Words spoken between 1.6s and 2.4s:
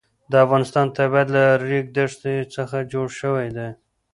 ریګ دښتې